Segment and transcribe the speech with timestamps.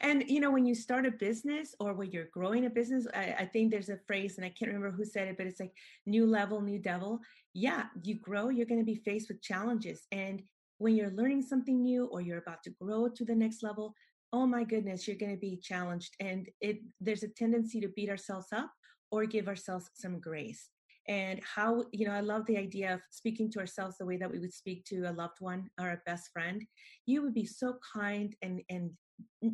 [0.00, 3.34] And you know, when you start a business or when you're growing a business, I,
[3.40, 5.72] I, think there's a phrase, and I can't remember who said it, but it's like
[6.06, 7.20] new level, new devil.
[7.54, 10.06] Yeah, you grow, you're going to be faced with challenges.
[10.12, 10.42] And
[10.78, 13.94] when you're learning something new or you're about to grow to the next level,
[14.32, 16.14] oh my goodness, you're going to be challenged.
[16.20, 18.70] And it there's a tendency to beat ourselves up
[19.10, 20.68] or give ourselves some grace
[21.08, 24.30] and how you know i love the idea of speaking to ourselves the way that
[24.30, 26.64] we would speak to a loved one or a best friend
[27.06, 28.90] you would be so kind and and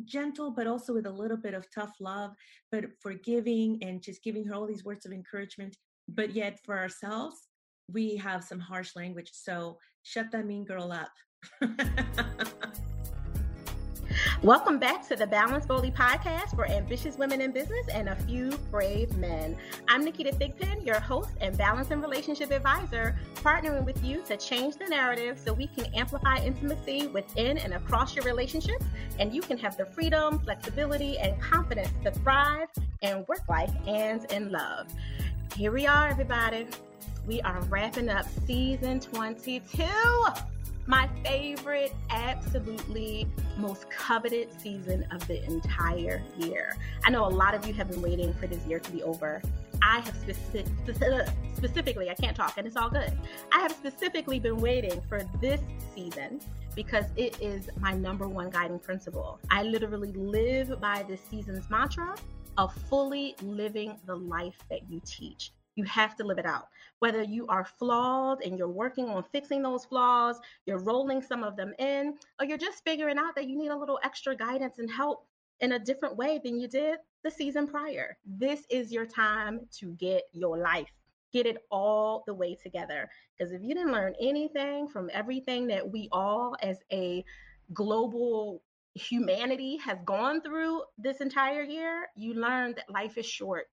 [0.05, 2.31] gentle but also with a little bit of tough love
[2.71, 5.77] but forgiving and just giving her all these words of encouragement.
[6.07, 7.47] But yet for ourselves
[7.91, 11.11] we have some harsh language so shut that mean girl up
[14.43, 18.49] Welcome back to the Balance Boldly podcast for ambitious women in business and a few
[18.69, 19.55] brave men.
[19.87, 24.75] I'm Naketa Thigpen, your host and balance and relationship advisor, partnering with you to change
[24.75, 28.83] the narrative so we can amplify intimacy within and across your relationships,
[29.17, 32.67] and you can have the freedom, flexibility, and confidence to thrive
[33.01, 34.87] in work life and in love.
[35.55, 36.67] Here we are, everybody.
[37.25, 39.85] We are wrapping up season 22
[40.85, 46.75] my favorite, absolutely most coveted season of the entire year.
[47.05, 49.41] I know a lot of you have been waiting for this year to be over.
[49.81, 50.67] I have specific,
[51.55, 53.11] specifically, I can't talk and it's all good.
[53.51, 55.61] I have specifically been waiting for this
[55.95, 56.41] season
[56.75, 59.39] because it is my number one guiding principle.
[59.51, 62.15] I literally live by this season's mantra
[62.57, 65.51] of fully living the life that you teach.
[65.75, 66.67] You have to live it out.
[66.99, 71.55] Whether you are flawed and you're working on fixing those flaws, you're rolling some of
[71.55, 74.89] them in, or you're just figuring out that you need a little extra guidance and
[74.89, 75.25] help
[75.61, 78.17] in a different way than you did the season prior.
[78.25, 80.91] This is your time to get your life.
[81.31, 83.09] Get it all the way together.
[83.37, 87.25] Because if you didn't learn anything from everything that we all, as a
[87.73, 88.61] global
[88.93, 93.69] humanity, has gone through this entire year, you learn that life is short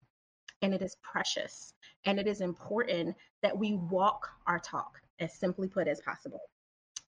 [0.62, 1.74] and it is precious.
[2.04, 6.40] And it is important that we walk our talk, as simply put as possible.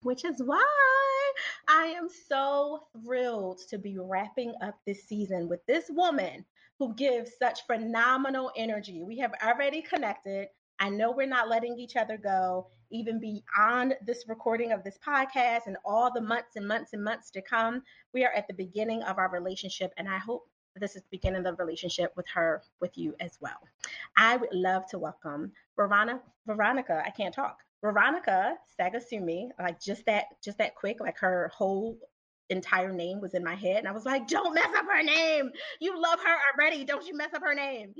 [0.02, 1.32] Which is why
[1.68, 6.44] I am so thrilled to be wrapping up this season with this woman
[6.78, 9.02] who gives such phenomenal energy.
[9.02, 10.48] We have already connected.
[10.78, 15.66] I know we're not letting each other go, even beyond this recording of this podcast
[15.66, 17.82] and all the months and months and months to come.
[18.14, 21.54] We are at the beginning of our relationship, and I hope this is beginning the
[21.54, 23.58] relationship with her, with you as well.
[24.16, 26.20] I would love to welcome Veronica.
[26.46, 27.58] Veronica, I can't talk.
[27.82, 31.96] Veronica Sagastume, like just that, just that quick, like her whole
[32.50, 33.78] entire name was in my head.
[33.78, 35.50] And I was like, don't mess up her name.
[35.80, 36.84] You love her already.
[36.84, 37.94] Don't you mess up her name.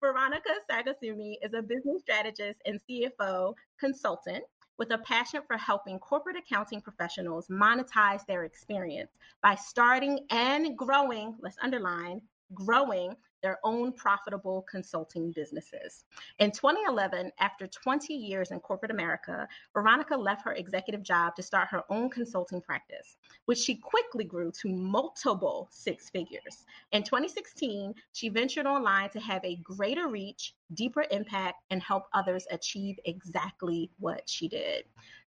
[0.00, 4.44] Veronica Sagastume is a business strategist and CFO consultant
[4.78, 9.10] with a passion for helping corporate accounting professionals monetize their experience
[9.42, 12.20] by starting and growing, let's underline,
[12.54, 13.14] growing
[13.46, 16.04] their own profitable consulting businesses.
[16.40, 21.68] In 2011, after 20 years in corporate America, Veronica left her executive job to start
[21.68, 26.64] her own consulting practice, which she quickly grew to multiple six figures.
[26.90, 32.48] In 2016, she ventured online to have a greater reach, deeper impact, and help others
[32.50, 34.86] achieve exactly what she did.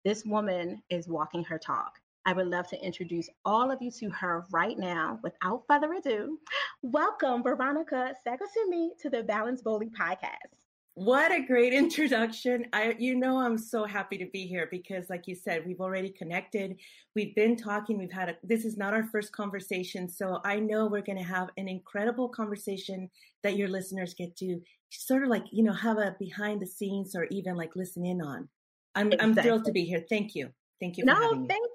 [0.03, 1.99] This woman is walking her talk.
[2.29, 5.19] I would love to introduce all of you to her right now.
[5.23, 6.37] Without further ado,
[6.83, 10.53] welcome Veronica Sagastume to the Balance Boldly podcast.
[10.93, 12.67] What a great introduction.
[12.71, 16.11] I you know I'm so happy to be here because like you said, we've already
[16.11, 16.75] connected.
[17.15, 20.85] We've been talking, we've had a this is not our first conversation, so I know
[20.85, 23.09] we're going to have an incredible conversation
[23.41, 24.61] that your listeners get to
[24.91, 28.21] sort of like, you know, have a behind the scenes or even like listen in
[28.21, 28.47] on.
[28.93, 29.27] I'm exactly.
[29.27, 30.05] I'm thrilled to be here.
[30.07, 30.51] Thank you.
[30.79, 31.05] Thank you.
[31.05, 31.68] no, thank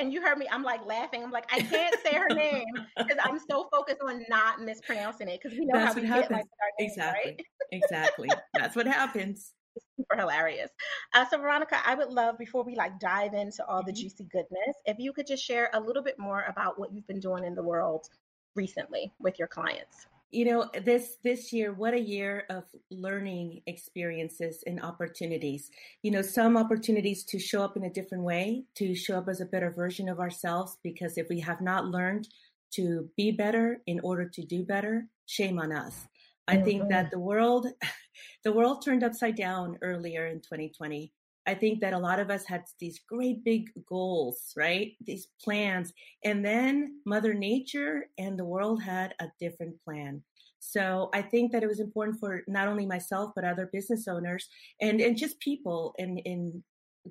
[0.00, 0.46] And you heard me.
[0.50, 1.22] I'm like laughing.
[1.22, 2.64] I'm like, I can't say her name
[2.96, 6.28] because I'm so focused on not mispronouncing it because we know That's how we happens.
[6.28, 6.44] get like
[6.78, 7.30] names, exactly.
[7.30, 7.42] Right?
[7.72, 8.28] exactly.
[8.54, 9.52] That's what happens.
[9.76, 10.70] It's super hilarious.
[11.12, 14.04] Uh, so Veronica, I would love before we like dive into all the mm-hmm.
[14.04, 17.20] juicy goodness, if you could just share a little bit more about what you've been
[17.20, 18.06] doing in the world
[18.54, 24.62] recently with your clients you know this this year what a year of learning experiences
[24.66, 25.70] and opportunities
[26.02, 29.40] you know some opportunities to show up in a different way to show up as
[29.40, 32.28] a better version of ourselves because if we have not learned
[32.72, 36.08] to be better in order to do better shame on us
[36.48, 36.64] i mm-hmm.
[36.64, 37.68] think that the world
[38.44, 41.12] the world turned upside down earlier in 2020
[41.46, 44.92] I think that a lot of us had these great big goals, right?
[45.00, 45.92] These plans.
[46.24, 50.22] And then Mother Nature and the world had a different plan.
[50.58, 54.48] So I think that it was important for not only myself, but other business owners
[54.80, 56.64] and, and just people in, in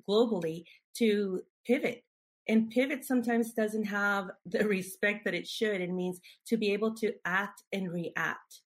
[0.09, 0.65] globally
[0.97, 2.03] to pivot
[2.47, 5.81] And pivot sometimes doesn't have the respect that it should.
[5.81, 8.61] It means to be able to act and react,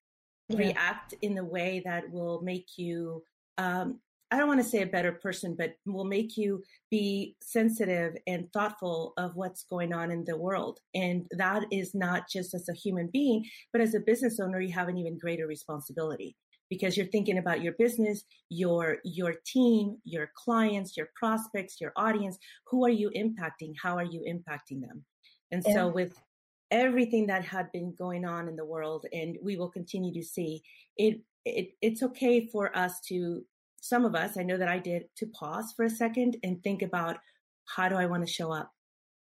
[0.50, 0.58] yeah.
[0.58, 3.24] react in the way that will make you
[3.58, 4.00] um,
[4.32, 8.52] I don't want to say a better person, but will make you be sensitive and
[8.54, 10.80] thoughtful of what's going on in the world.
[10.94, 14.72] And that is not just as a human being, but as a business owner, you
[14.74, 16.36] have an even greater responsibility
[16.70, 22.38] because you're thinking about your business, your your team, your clients, your prospects, your audience.
[22.68, 23.74] Who are you impacting?
[23.82, 25.04] How are you impacting them?
[25.52, 26.14] And so with
[26.70, 30.62] everything that had been going on in the world and we will continue to see
[30.98, 33.44] it, it it's okay for us to
[33.82, 36.82] some of us, I know that I did, to pause for a second and think
[36.82, 37.18] about
[37.76, 38.72] how do I want to show up?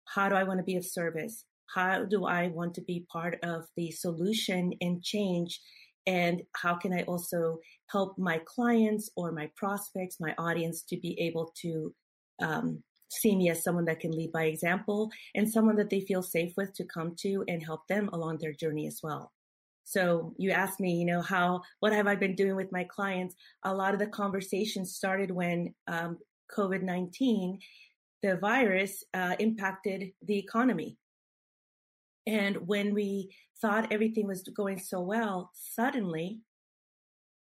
[0.06, 1.46] How do I want to be of service?
[1.74, 5.60] How do I want to be part of the solution and change?
[6.06, 7.60] And how can I also
[7.90, 11.94] help my clients or my prospects, my audience to be able to
[12.42, 16.22] um, see me as someone that can lead by example and someone that they feel
[16.22, 19.33] safe with to come to and help them along their journey as well.
[19.84, 23.36] So you asked me, you know, how, what have I been doing with my clients?
[23.64, 26.18] A lot of the conversations started when um,
[26.56, 27.60] COVID 19,
[28.22, 30.98] the virus, uh, impacted the economy.
[32.26, 36.42] And when we thought everything was going so well, suddenly,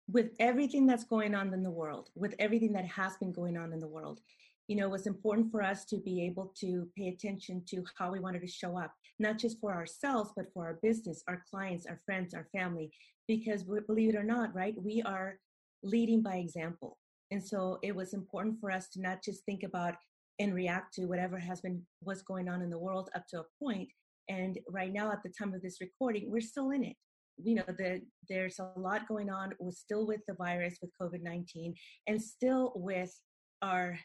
[0.08, 3.72] with everything that's going on in the world, with everything that has been going on
[3.72, 4.20] in the world,
[4.68, 8.10] you know, it was important for us to be able to pay attention to how
[8.10, 11.86] we wanted to show up, not just for ourselves, but for our business, our clients,
[11.86, 12.90] our friends, our family.
[13.28, 15.38] Because believe it or not, right, we are
[15.82, 16.98] leading by example.
[17.30, 19.94] And so it was important for us to not just think about
[20.38, 23.44] and react to whatever has been what's going on in the world up to a
[23.62, 23.88] point.
[24.28, 26.96] And right now, at the time of this recording, we're still in it.
[27.42, 29.52] You know, the, there's a lot going on.
[29.58, 31.74] We're still with the virus, with COVID 19,
[32.06, 33.12] and still with
[33.62, 33.98] our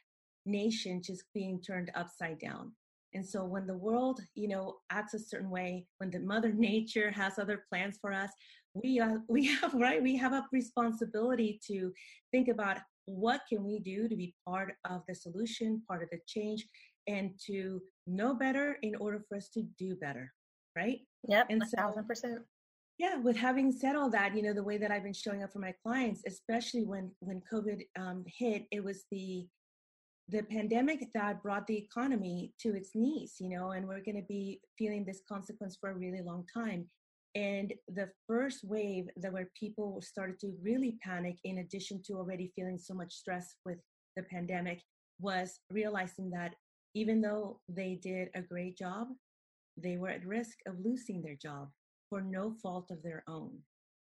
[0.49, 2.73] nation just being turned upside down.
[3.13, 7.11] And so when the world, you know, acts a certain way, when the mother nature
[7.11, 8.29] has other plans for us,
[8.73, 11.91] we uh, we have right, we have a responsibility to
[12.31, 16.19] think about what can we do to be part of the solution, part of the
[16.27, 16.67] change,
[17.07, 20.31] and to know better in order for us to do better,
[20.75, 20.99] right?
[21.27, 22.39] Yep, and a so, thousand percent.
[22.99, 25.53] Yeah, with having said all that, you know, the way that I've been showing up
[25.53, 29.47] for my clients, especially when when COVID um, hit, it was the
[30.29, 34.27] the pandemic that brought the economy to its knees, you know, and we're going to
[34.27, 36.87] be feeling this consequence for a really long time.
[37.35, 42.51] And the first wave that where people started to really panic, in addition to already
[42.55, 43.77] feeling so much stress with
[44.15, 44.81] the pandemic,
[45.19, 46.55] was realizing that
[46.95, 49.07] even though they did a great job,
[49.77, 51.69] they were at risk of losing their job
[52.09, 53.57] for no fault of their own.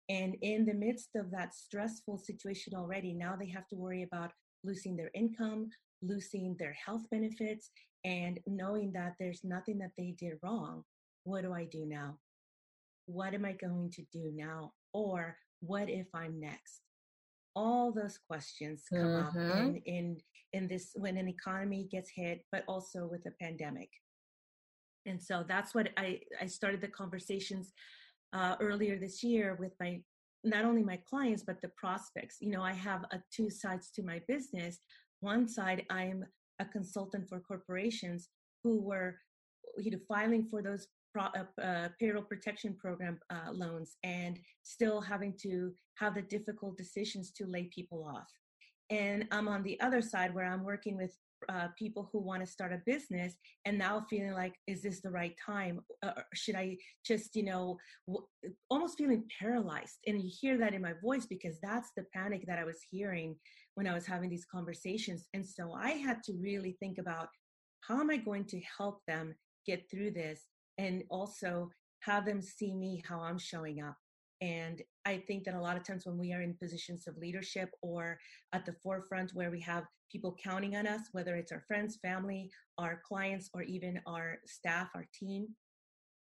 [0.09, 4.31] And in the midst of that stressful situation already, now they have to worry about
[4.63, 5.69] losing their income,
[6.01, 7.71] losing their health benefits
[8.05, 10.83] and knowing that there's nothing that they did wrong.
[11.23, 12.17] What do I do now?
[13.05, 14.73] What am I going to do now?
[14.93, 16.81] Or what if I'm next?
[17.55, 19.51] All those questions come mm-hmm.
[19.51, 20.17] up in, in
[20.53, 23.89] in this when an economy gets hit, but also with a pandemic.
[25.05, 27.73] And so that's what I I started the conversations
[28.33, 30.01] uh, earlier this year with my
[30.43, 32.37] not only my clients but the prospects.
[32.39, 34.79] You know, I have a two sides to my business
[35.21, 36.25] one side i'm
[36.59, 38.29] a consultant for corporations
[38.63, 39.15] who were
[39.77, 45.01] you know filing for those pro, uh, uh, payroll protection program uh, loans and still
[45.01, 48.29] having to have the difficult decisions to lay people off.
[48.89, 51.15] And i'm on the other side where i'm working with
[51.49, 55.11] uh, people who want to start a business and now feeling like is this the
[55.11, 55.81] right time?
[56.01, 56.75] Uh, should i
[57.05, 57.77] just you know
[58.07, 58.25] w-
[58.69, 59.97] almost feeling paralyzed.
[60.07, 63.35] And you hear that in my voice because that's the panic that i was hearing
[63.77, 65.27] when I was having these conversations.
[65.35, 67.27] And so I had to really think about
[67.81, 69.35] how am I going to help them
[69.67, 70.47] get through this
[70.79, 71.69] and also
[71.99, 73.95] have them see me how I'm showing up.
[74.41, 77.69] And I think that a lot of times when we are in positions of leadership
[77.83, 78.17] or
[78.51, 82.49] at the forefront where we have people counting on us, whether it's our friends, family,
[82.79, 85.49] our clients, or even our staff, our team,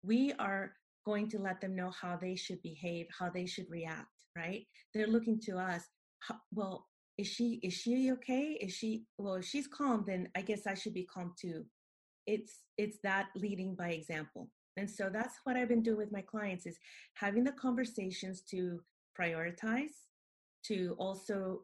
[0.01, 0.71] we are
[1.05, 4.65] going to let them know how they should behave, how they should react, right?
[4.93, 5.83] They're looking to us.
[6.53, 6.85] Well,
[7.17, 8.57] is she is she okay?
[8.61, 11.65] Is she well if she's calm then i guess i should be calm too.
[12.25, 14.49] It's it's that leading by example.
[14.77, 16.77] And so that's what i've been doing with my clients is
[17.13, 18.79] having the conversations to
[19.19, 19.95] prioritize
[20.65, 21.59] to also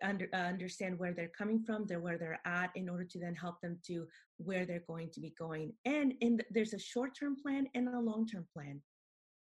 [0.00, 3.34] under, uh, understand where they're coming from they're where they're at in order to then
[3.34, 4.06] help them to
[4.38, 5.72] where they're going to be going.
[5.84, 8.80] And in the, there's a short-term plan and a long-term plan.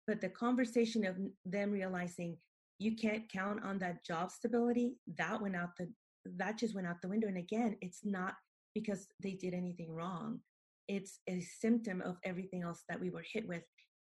[0.07, 2.37] But the conversation of them realizing
[2.79, 5.89] you can't count on that job stability that went out the
[6.37, 8.35] that just went out the window and again it's not
[8.75, 10.41] because they did anything wrong.
[10.89, 13.63] It's a symptom of everything else that we were hit with.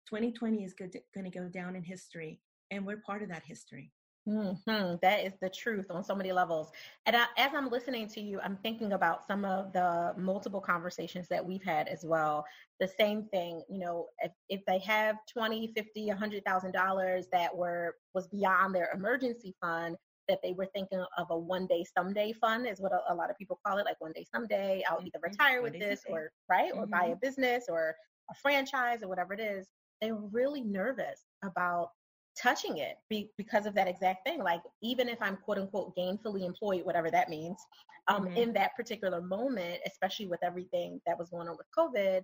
[0.10, 3.92] 2020 is going to go down in history and we're part of that history
[4.28, 4.96] Mm-hmm.
[5.02, 6.72] That is the truth on so many levels.
[7.06, 11.28] And I, as I'm listening to you, I'm thinking about some of the multiple conversations
[11.30, 12.46] that we've had as well.
[12.80, 17.28] The same thing, you know, if, if they have 20, 50, a hundred thousand dollars
[17.32, 19.96] that were was beyond their emergency fund,
[20.28, 23.30] that they were thinking of a one day someday fund is what a, a lot
[23.32, 25.08] of people call it, like one day someday, I'll mm-hmm.
[25.08, 26.92] either retire with this or right, or mm-hmm.
[26.92, 27.96] buy a business or
[28.30, 29.68] a franchise or whatever it is.
[30.00, 31.90] They were really nervous about
[32.42, 34.40] touching it be, because of that exact thing.
[34.44, 37.58] Like, even if I'm quote unquote gainfully employed, whatever that means,
[38.08, 38.38] um, mm-hmm.
[38.38, 42.22] in that particular moment, especially with everything that was going on with COVID,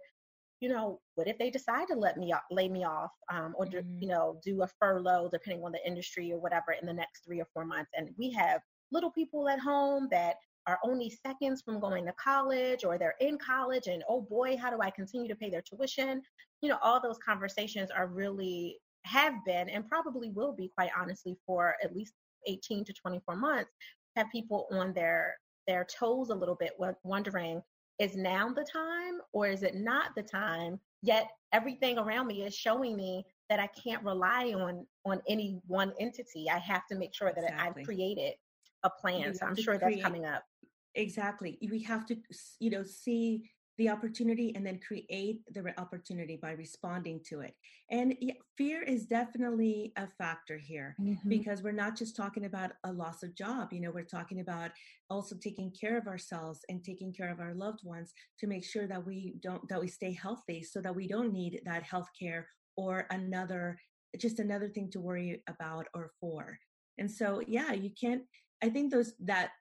[0.59, 3.79] you know, what if they decide to let me lay me off, um, or mm-hmm.
[3.79, 7.25] do, you know, do a furlough depending on the industry or whatever in the next
[7.25, 7.91] three or four months?
[7.95, 8.61] And we have
[8.91, 10.35] little people at home that
[10.67, 14.69] are only seconds from going to college or they're in college and oh boy how
[14.69, 16.21] do i continue to pay their tuition
[16.61, 21.35] you know all those conversations are really have been and probably will be quite honestly
[21.45, 22.13] for at least
[22.47, 23.71] 18 to 24 months
[24.15, 25.35] have people on their
[25.67, 26.73] their toes a little bit
[27.03, 27.61] wondering
[27.99, 30.79] is now the time or is it not the time?
[31.01, 35.93] Yet everything around me is showing me that i can't rely on on any one
[35.99, 36.47] entity.
[36.49, 37.81] I have to make sure that exactly.
[37.81, 38.33] i've created
[38.83, 40.43] a plan so i'm sure create, that's coming up.
[40.95, 41.57] Exactly.
[41.71, 42.17] We have to
[42.59, 47.53] you know see the opportunity and then create the opportunity by responding to it.
[47.91, 48.15] And
[48.57, 51.29] fear is definitely a factor here mm-hmm.
[51.29, 54.72] because we're not just talking about a loss of job, you know, we're talking about
[55.10, 58.88] also taking care of ourselves and taking care of our loved ones to make sure
[58.88, 62.48] that we don't that we stay healthy so that we don't need that health care
[62.75, 63.79] or another
[64.17, 66.57] just another thing to worry about or for.
[66.98, 68.24] And so yeah, you can't
[68.63, 69.51] I think those that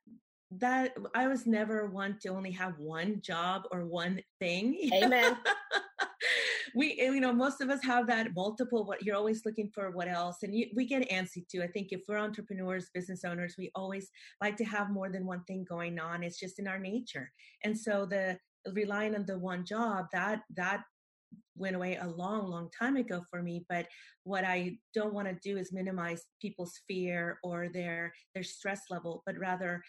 [0.53, 4.91] that I was never one to only have one job or one thing.
[4.93, 5.37] Amen.
[6.75, 8.85] we, you know, most of us have that multiple.
[8.85, 11.63] What you're always looking for, what else, and you, we get antsy too.
[11.63, 14.11] I think if we're entrepreneurs, business owners, we always
[14.41, 16.23] like to have more than one thing going on.
[16.23, 17.33] It's just in our nature,
[17.65, 18.39] and so the
[18.73, 20.83] relying on the one job that that
[21.57, 23.87] went away a long long time ago for me but
[24.25, 29.23] what i don't want to do is minimize people's fear or their their stress level
[29.27, 29.83] but rather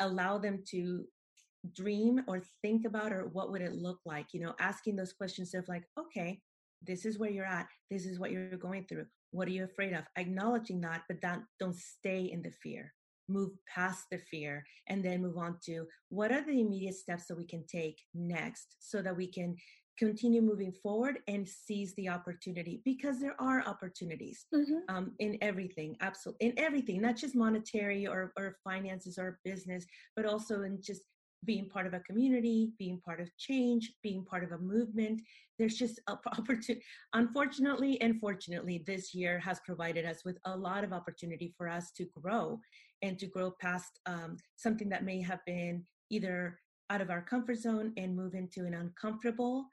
[0.00, 1.04] allow them to
[1.72, 5.54] dream or think about or what would it look like you know asking those questions
[5.54, 6.40] of like okay
[6.86, 7.66] this is where you're at.
[7.90, 9.06] This is what you're going through.
[9.30, 10.04] What are you afraid of?
[10.16, 12.92] Acknowledging that but don't don't stay in the fear.
[13.28, 17.36] Move past the fear and then move on to what are the immediate steps that
[17.36, 19.56] we can take next so that we can
[19.98, 24.78] continue moving forward and seize the opportunity because there are opportunities mm-hmm.
[24.88, 29.84] um, in everything absolutely in everything not just monetary or, or finances or business
[30.16, 31.02] but also in just
[31.44, 35.20] being part of a community being part of change being part of a movement
[35.58, 40.82] there's just a opportunity unfortunately and fortunately this year has provided us with a lot
[40.82, 42.58] of opportunity for us to grow
[43.02, 46.58] and to grow past um, something that may have been either
[46.90, 49.66] out of our comfort zone and move into an uncomfortable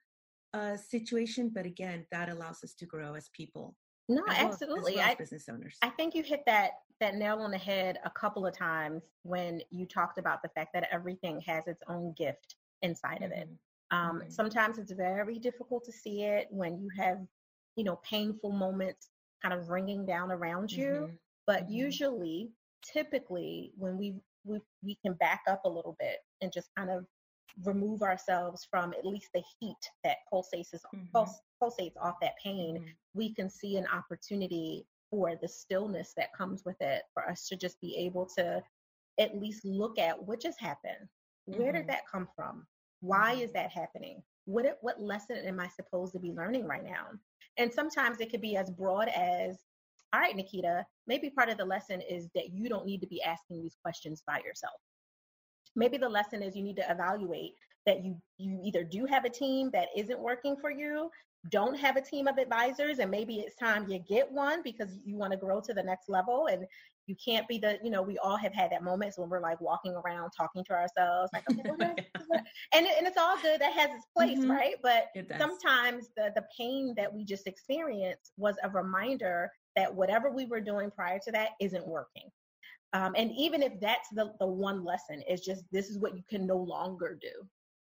[0.54, 3.76] uh, situation, but again, that allows us to grow as people.
[4.10, 4.94] No, as absolutely.
[4.94, 5.78] As well as business owners.
[5.82, 9.62] I think you hit that that nail on the head a couple of times when
[9.72, 13.24] you talked about the fact that everything has its own gift inside mm-hmm.
[13.26, 13.50] of it.
[13.50, 13.98] Mm-hmm.
[13.98, 14.30] Um, mm-hmm.
[14.30, 17.18] Sometimes it's very difficult to see it when you have,
[17.76, 19.10] you know, painful moments
[19.42, 20.86] kind of ringing down around you.
[20.86, 21.16] Mm-hmm.
[21.48, 21.74] But mm-hmm.
[21.74, 22.50] usually,
[22.86, 27.06] typically, when we, we we can back up a little bit and just kind of
[27.64, 31.04] remove ourselves from at least the heat that pulsates mm-hmm.
[31.14, 32.88] puls- pulsates off that pain, mm-hmm.
[33.14, 37.56] we can see an opportunity for the stillness that comes with it for us to
[37.56, 38.62] just be able to
[39.20, 41.08] at least look at what just happened.
[41.46, 41.78] Where mm-hmm.
[41.78, 42.66] did that come from?
[43.02, 43.42] Why mm-hmm.
[43.42, 44.22] is that happening?
[44.46, 47.08] What what lesson am I supposed to be learning right now?
[47.58, 49.58] And sometimes it could be as broad as
[50.14, 53.24] all right, Naketa, maybe part of the lesson is that you don't need to be
[53.24, 54.74] asking these questions by yourself
[55.76, 57.54] maybe the lesson is you need to evaluate
[57.86, 61.10] that you you either do have a team that isn't working for you
[61.50, 65.16] don't have a team of advisors and maybe it's time you get one because you
[65.16, 66.66] want to grow to the next level and
[67.08, 69.60] you can't be the you know we all have had that moments when we're like
[69.60, 71.96] walking around talking to ourselves like okay,
[72.74, 74.52] and, and it's all good that has its place mm-hmm.
[74.52, 74.76] right?
[74.84, 75.08] But
[75.40, 80.62] sometimes the the pain that we just experienced was a reminder that whatever we were
[80.62, 82.30] doing prior to that isn't working
[82.94, 86.24] um, and even if that's the, the one lesson, it's just this is what you
[86.30, 87.32] can no longer do,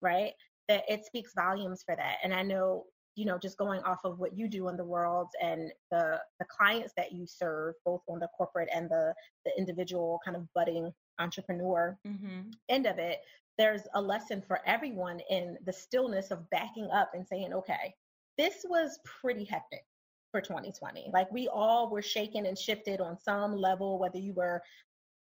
[0.03, 0.33] right?
[0.69, 2.17] That it speaks volumes for that.
[2.23, 5.29] And I know, you know, just going off of what you do in the world
[5.43, 9.15] and the the clients that you serve, both on the corporate and the
[9.47, 12.51] the individual kind of budding entrepreneur mm-hmm.
[12.69, 13.19] end of it,
[13.59, 17.95] there's a lesson for everyone in the stillness of backing up and saying, okay,
[18.39, 19.85] this was pretty hectic
[20.31, 21.11] for 2020.
[21.13, 24.63] Like we all were shaken and shifted on some level, whether you were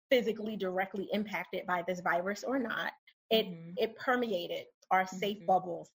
[0.09, 2.91] physically directly impacted by this virus or not.
[3.29, 3.71] It mm-hmm.
[3.77, 5.45] it permeated our safe mm-hmm.
[5.45, 5.89] bubbles.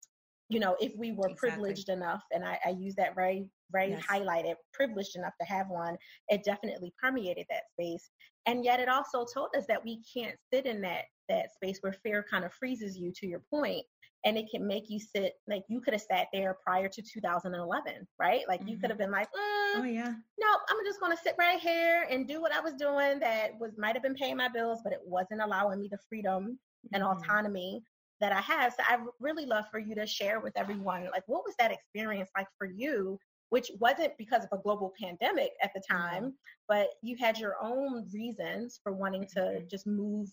[0.49, 1.51] You know, if we were exactly.
[1.51, 4.03] privileged enough, and I, I use that very, very yes.
[4.07, 5.97] highlighted, privileged enough to have one,
[6.29, 8.11] it definitely permeated that space.
[8.45, 11.93] And yet it also told us that we can't sit in that that space where
[11.93, 13.85] fear kind of freezes you to your point
[14.25, 18.07] and it can make you sit like you could have sat there prior to 2011
[18.19, 18.69] right like mm-hmm.
[18.69, 21.61] you could have been like mm, oh yeah no i'm just going to sit right
[21.61, 24.81] here and do what i was doing that was might have been paying my bills
[24.85, 26.95] but it wasn't allowing me the freedom mm-hmm.
[26.95, 27.83] and autonomy
[28.21, 31.45] that i have so i really love for you to share with everyone like what
[31.45, 33.19] was that experience like for you
[33.53, 35.99] which wasn't because of a global pandemic at the mm-hmm.
[35.99, 36.35] time,
[36.69, 39.67] but you had your own reasons for wanting to mm-hmm.
[39.71, 40.31] just move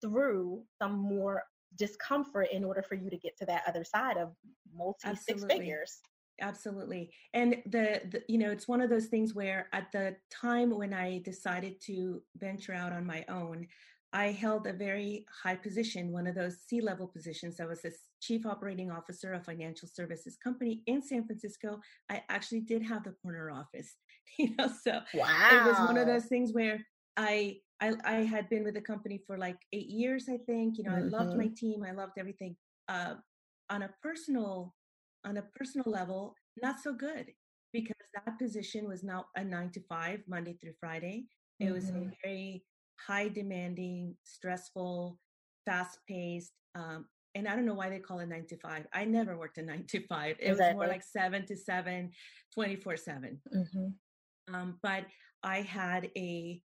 [0.00, 1.44] through some more
[1.76, 4.32] discomfort in order for you to get to that other side of
[4.74, 6.00] multi six figures.
[6.40, 7.10] Absolutely.
[7.32, 10.92] And the, the, you know it's one of those things where at the time when
[10.92, 13.66] i decided to venture out on my own
[14.12, 17.60] i held a very high position one of those c level positions.
[17.60, 21.78] I was a chief operating officer of financial services company in san francisco.
[22.10, 23.94] I actually did have the corner office
[24.38, 25.48] you know so wow.
[25.52, 26.84] it was one of those things where
[27.16, 30.78] i I, I had been with the company for like eight years, I think.
[30.78, 31.14] You know, mm-hmm.
[31.14, 31.54] I loved my mm-hmm.
[31.54, 31.84] team.
[31.86, 32.56] I loved everything.
[32.88, 33.14] Uh,
[33.70, 34.74] on a personal,
[35.24, 37.26] on a personal level, not so good
[37.72, 41.26] because that position was not a nine to five, Monday through Friday.
[41.60, 41.74] It mm-hmm.
[41.74, 42.64] was a very
[43.06, 45.18] high demanding, stressful,
[45.66, 46.52] fast paced.
[46.74, 48.86] Um, and I don't know why they call it nine to five.
[48.92, 50.36] I never worked a nine to five.
[50.38, 50.66] It exactly.
[50.66, 52.12] was more like seven to seven,
[52.54, 53.40] 24 7.
[53.54, 54.54] Mm-hmm.
[54.54, 55.04] Um, but
[55.42, 56.60] I had a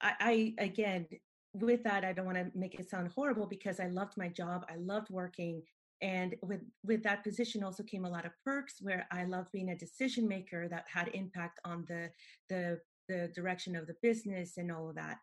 [0.00, 0.12] I,
[0.58, 1.06] I again
[1.54, 4.64] with that i don't want to make it sound horrible because i loved my job
[4.70, 5.62] i loved working
[6.02, 9.70] and with with that position also came a lot of perks where i loved being
[9.70, 12.10] a decision maker that had impact on the
[12.48, 15.18] the the direction of the business and all of that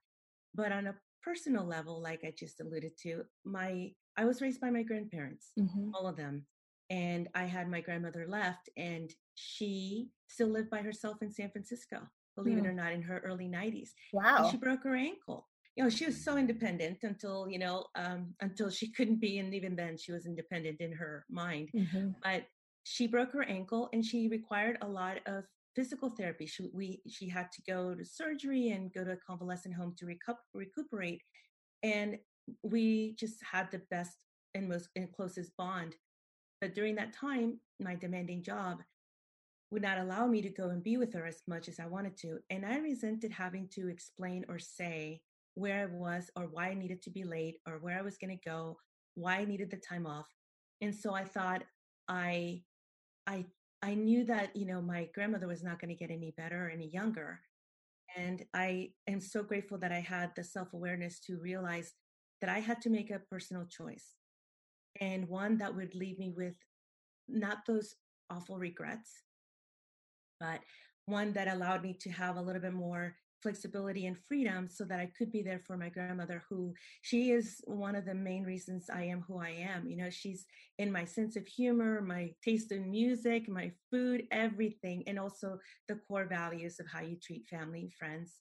[0.55, 4.69] but on a personal level like i just alluded to my i was raised by
[4.69, 5.89] my grandparents mm-hmm.
[5.93, 6.45] all of them
[6.89, 11.99] and i had my grandmother left and she still lived by herself in san francisco
[12.35, 12.65] believe mm.
[12.65, 13.89] it or not, in her early 90s.
[14.11, 14.37] Wow.
[14.39, 15.47] And she broke her ankle.
[15.75, 19.39] You know, she was so independent until, you know, um, until she couldn't be.
[19.39, 21.69] And even then, she was independent in her mind.
[21.75, 22.09] Mm-hmm.
[22.23, 22.43] But
[22.83, 26.45] she broke her ankle and she required a lot of physical therapy.
[26.45, 30.05] She, we, she had to go to surgery and go to a convalescent home to
[30.05, 31.21] recup, recuperate.
[31.81, 32.19] And
[32.61, 34.17] we just had the best
[34.53, 35.95] and most and closest bond.
[36.61, 38.79] But during that time, my demanding job,
[39.73, 42.15] would not allow me to go and be with her as much as I wanted
[42.17, 42.37] to.
[42.49, 45.21] And I resented having to explain or say
[45.55, 48.37] where I was or why I needed to be late or where I was going
[48.37, 48.77] to go,
[49.15, 50.27] why I needed the time off.
[50.81, 51.63] And so I thought
[52.07, 52.61] I
[53.27, 53.45] I
[53.81, 56.69] I knew that, you know, my grandmother was not going to get any better or
[56.69, 57.41] any younger.
[58.15, 61.93] And I am so grateful that I had the self-awareness to realize
[62.41, 64.15] that I had to make a personal choice
[65.01, 66.55] and one that would leave me with
[67.27, 67.95] not those
[68.29, 69.23] awful regrets,
[70.43, 70.59] but
[71.05, 74.99] one that allowed me to have a little bit more flexibility and freedom so that
[75.01, 78.89] I could be there for my grandmother who she is one of the main reasons
[78.89, 79.85] I am who I am.
[79.85, 80.45] You know, she's
[80.79, 85.99] in my sense of humor, my taste in music, my food, everything, and also the
[86.07, 88.31] core values of how you treat family, friends,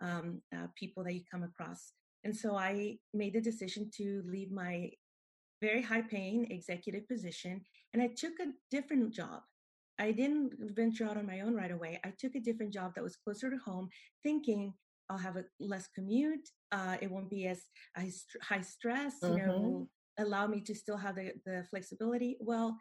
[0.00, 1.92] um, uh, people that you come across.
[2.24, 4.90] And so I made the decision to leave my
[5.60, 7.60] very high paying executive position
[7.92, 9.42] and I took a different job
[9.98, 12.00] I didn't venture out on my own right away.
[12.04, 13.88] I took a different job that was closer to home,
[14.22, 14.72] thinking
[15.10, 16.48] I'll have a less commute.
[16.70, 17.62] Uh, it won't be as
[17.96, 19.14] high stress.
[19.22, 19.46] You mm-hmm.
[19.46, 22.36] know, allow me to still have the, the flexibility.
[22.40, 22.76] Well,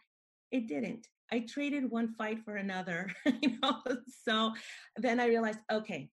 [0.51, 1.07] it didn't.
[1.31, 3.11] I traded one fight for another.
[3.41, 3.81] you know,
[4.23, 4.53] so
[4.95, 6.09] then I realized, okay,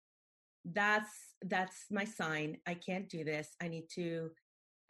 [0.64, 1.10] that's
[1.42, 2.58] that's my sign.
[2.66, 3.48] I can't do this.
[3.60, 4.30] I need to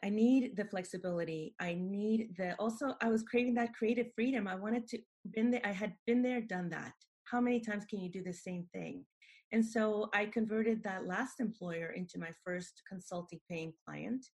[0.05, 1.55] I need the flexibility.
[1.61, 4.49] I need the also I was craving that creative freedom.
[4.49, 4.99] I wanted to
[5.31, 6.93] been there I had been there, done that.
[7.25, 9.05] How many times can you do the same thing?
[9.53, 14.25] And so I converted that last employer into my first consulting paying client.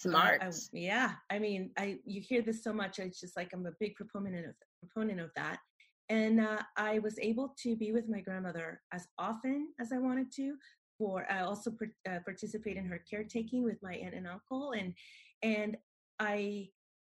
[0.00, 0.42] Smart.
[0.42, 1.12] I, yeah.
[1.30, 2.98] I mean, I you hear this so much.
[2.98, 5.58] It's just like I'm a big proponent of proponent of that.
[6.10, 10.30] And uh, I was able to be with my grandmother as often as I wanted
[10.36, 10.54] to
[10.98, 11.72] for I also
[12.08, 14.94] uh, participate in her caretaking with my aunt and uncle and
[15.42, 15.76] and
[16.18, 16.68] I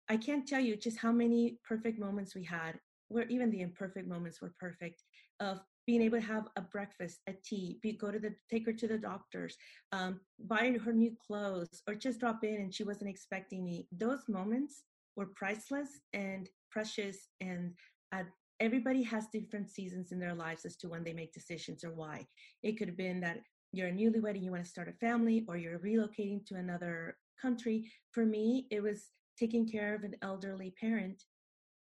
[0.09, 4.07] I can't tell you just how many perfect moments we had where even the imperfect
[4.07, 5.03] moments were perfect
[5.39, 8.73] of being able to have a breakfast, a tea, be, go to the take her
[8.73, 9.57] to the doctors,
[9.91, 13.87] um, buy her new clothes, or just drop in and she wasn't expecting me.
[13.91, 14.83] Those moments
[15.15, 17.73] were priceless and precious, and
[18.13, 18.23] uh,
[18.59, 22.25] everybody has different seasons in their lives as to when they make decisions or why.
[22.63, 23.39] It could have been that
[23.73, 27.17] you're a newlywed and you want to start a family, or you're relocating to another
[27.41, 27.91] country.
[28.11, 31.23] For me, it was taking care of an elderly parent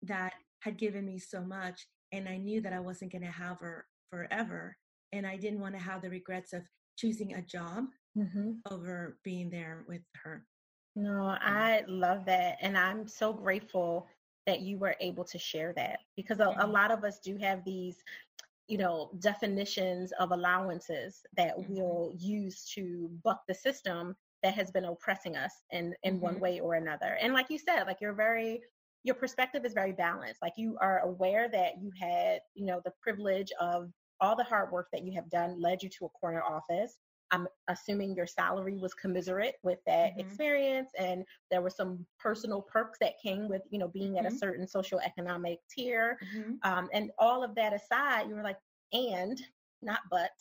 [0.01, 3.59] that had given me so much and I knew that I wasn't going to have
[3.59, 4.77] her forever.
[5.11, 6.61] And I didn't want to have the regrets of
[6.95, 7.85] choosing a job
[8.17, 8.51] mm-hmm.
[8.71, 10.45] over being there with her.
[10.95, 12.57] No, I love that.
[12.61, 14.07] And I'm so grateful
[14.45, 17.65] that you were able to share that because a, a lot of us do have
[17.65, 17.97] these
[18.67, 21.73] you know definitions of allowances that mm-hmm.
[21.73, 26.23] we'll use to buck the system that has been oppressing us in in mm-hmm.
[26.23, 28.61] one way or another and like you said like you're very
[29.03, 30.41] your perspective is very balanced.
[30.41, 34.71] Like you are aware that you had, you know, the privilege of all the hard
[34.71, 36.97] work that you have done led you to a corner office.
[37.33, 40.19] I'm assuming your salary was commiserate with that mm-hmm.
[40.21, 44.35] experience and there were some personal perks that came with, you know, being at mm-hmm.
[44.35, 46.17] a certain social economic tier.
[46.35, 46.53] Mm-hmm.
[46.63, 48.59] Um, and all of that aside, you were like,
[48.93, 49.41] and
[49.81, 50.31] not but,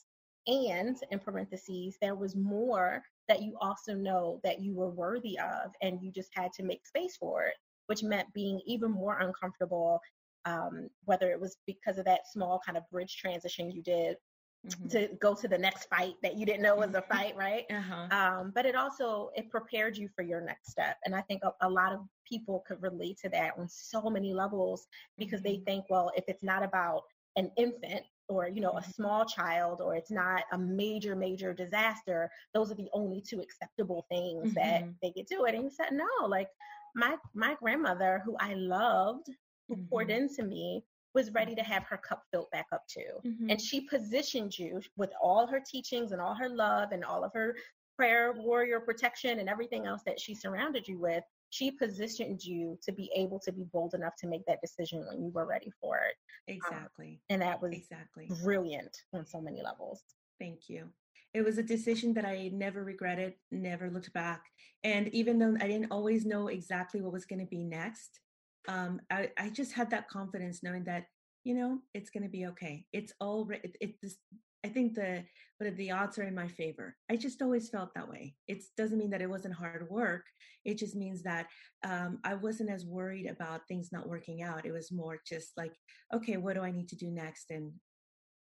[0.47, 5.73] and in parentheses, there was more that you also know that you were worthy of
[5.81, 7.55] and you just had to make space for it
[7.87, 10.01] which meant being even more uncomfortable,
[10.45, 14.17] um, whether it was because of that small kind of bridge transition you did
[14.64, 14.88] Mm-hmm.
[14.90, 17.12] to go to the next fight that you didn't know was a mm-hmm.
[17.12, 17.64] fight, right?
[17.68, 18.16] Uh-huh.
[18.16, 21.53] Um, but it also it prepared you for your next step, and I think a,
[21.62, 24.87] a, lot of people could relate to that on so many levels
[25.18, 25.64] because mm-hmm.
[25.64, 27.03] they think, well, if it's not about
[27.35, 28.90] an infant or you know a mm-hmm.
[28.92, 34.07] small child or it's not a major major disaster, those are the only two acceptable
[34.09, 35.57] things that they could do it.
[35.57, 36.48] And you said no, like
[36.94, 39.27] my my grandmother, who I loved,
[39.66, 39.87] who mm-hmm.
[39.87, 43.20] poured into me, was ready to have her cup filled back up too.
[43.27, 43.51] Mm-hmm.
[43.51, 47.33] And she positioned you with all her teachings and all her love and all of
[47.35, 47.57] her
[47.96, 51.25] prayer, warrior protection, and everything else that she surrounded you with.
[51.51, 55.22] She positioned you to be able to be bold enough to make that decision when
[55.22, 56.14] you were ready for it.
[56.51, 57.09] Um, exactly.
[57.09, 60.03] Um, and that was exactly brilliant on so many levels.
[60.40, 60.88] Thank you
[61.35, 64.44] it was a decision that I never regretted, never looked back.
[64.85, 68.20] And even though I didn't always know exactly what was going to be next,
[68.68, 71.07] um, I, I, just had that confidence knowing that,
[71.44, 72.87] you know, it's going to be okay.
[72.92, 74.16] It's all, it, it this,
[74.64, 75.25] I think the,
[75.59, 76.96] but the odds are in my favor.
[77.11, 78.37] I just always felt that way.
[78.46, 80.25] It doesn't mean that it wasn't hard work.
[80.64, 81.46] It just means that
[81.85, 84.64] um, I wasn't as worried about things not working out.
[84.64, 85.72] It was more just like,
[86.14, 87.51] okay, what do I need to do next?
[87.51, 87.72] And,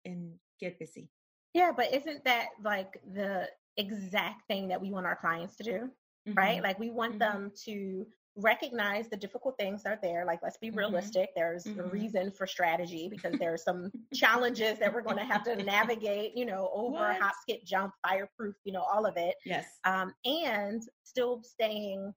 [0.04, 1.10] and get busy.
[1.52, 5.90] Yeah, but isn't that like the exact thing that we want our clients to do?
[6.28, 6.34] Mm-hmm.
[6.34, 6.62] Right?
[6.62, 7.18] Like we want mm-hmm.
[7.18, 10.24] them to recognize the difficult things that are there.
[10.24, 10.78] Like, let's be mm-hmm.
[10.78, 11.30] realistic.
[11.36, 11.80] There's mm-hmm.
[11.80, 15.56] a reason for strategy because there are some challenges that we're going to have to
[15.56, 17.20] navigate, you know, over what?
[17.20, 19.36] hop, skip, jump, fireproof, you know, all of it.
[19.44, 19.66] Yes.
[19.84, 22.12] Um, and still staying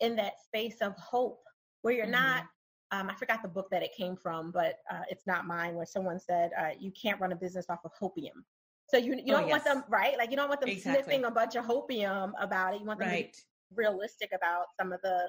[0.00, 1.40] in that space of hope
[1.82, 2.46] where you're not mm-hmm
[2.92, 5.74] um, I forgot the book that it came from, but uh, it's not mine.
[5.74, 8.44] Where someone said uh, you can't run a business off of hopium.
[8.88, 9.50] So you you oh, don't yes.
[9.50, 11.02] want them right, like you don't want them exactly.
[11.02, 12.80] sniffing a bunch of hopium about it.
[12.80, 13.32] You want them right.
[13.32, 15.26] to be realistic about some of the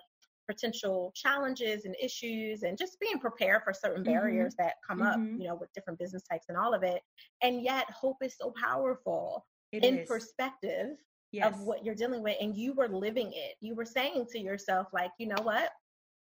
[0.47, 4.13] potential challenges and issues, and just being prepared for certain mm-hmm.
[4.13, 5.07] barriers that come mm-hmm.
[5.07, 7.01] up, you know, with different business types and all of it.
[7.41, 10.07] And yet, hope is so powerful it in is.
[10.07, 10.97] perspective
[11.31, 11.47] yes.
[11.47, 13.55] of what you're dealing with, and you were living it.
[13.61, 15.69] You were saying to yourself, like, you know what?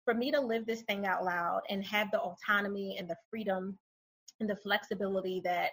[0.10, 3.78] for me to live this thing out loud and have the autonomy and the freedom
[4.40, 5.70] and the flexibility that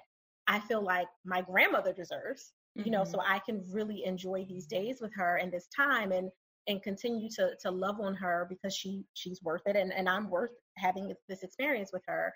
[0.46, 2.86] I feel like my grandmother deserves, mm-hmm.
[2.86, 3.32] you know, so mm-hmm.
[3.32, 6.30] I can really enjoy these days with her and this time and
[6.68, 10.28] and continue to to love on her because she she's worth it and, and I'm
[10.30, 12.32] worth having this experience with her.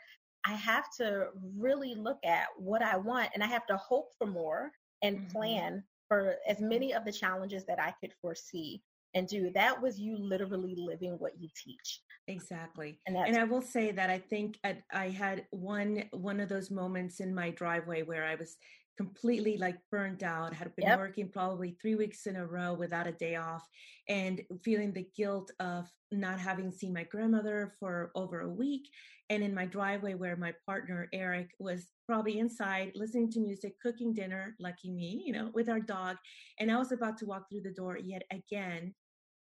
[0.47, 4.27] I have to really look at what I want and I have to hope for
[4.27, 4.71] more
[5.03, 5.27] and mm-hmm.
[5.29, 8.83] plan for as many of the challenges that I could foresee
[9.15, 9.51] and do.
[9.55, 12.01] That was you literally living what you teach.
[12.29, 12.99] Exactly.
[13.07, 14.59] And, and I will say that I think
[14.93, 18.57] I had one one of those moments in my driveway where I was
[19.01, 20.99] completely like burnt out had been yep.
[20.99, 23.67] working probably three weeks in a row without a day off
[24.11, 28.87] and feeling the guilt of not having seen my grandmother for over a week
[29.31, 34.13] and in my driveway where my partner eric was probably inside listening to music cooking
[34.13, 36.19] dinner lucky me you know with our dog
[36.59, 38.93] and i was about to walk through the door yet again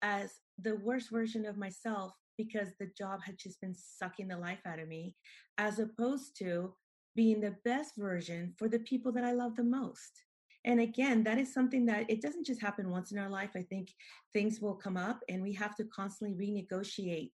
[0.01, 4.59] as the worst version of myself because the job had just been sucking the life
[4.65, 5.15] out of me,
[5.57, 6.73] as opposed to
[7.15, 10.23] being the best version for the people that I love the most.
[10.65, 13.51] And again, that is something that it doesn't just happen once in our life.
[13.55, 13.93] I think
[14.33, 17.31] things will come up and we have to constantly renegotiate